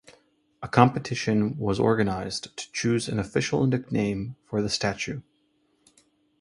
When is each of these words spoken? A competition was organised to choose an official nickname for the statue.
A 0.63 0.67
competition 0.67 1.59
was 1.59 1.79
organised 1.79 2.57
to 2.57 2.71
choose 2.71 3.07
an 3.07 3.19
official 3.19 3.67
nickname 3.67 4.35
for 4.47 4.59
the 4.63 4.67
statue. 4.67 5.21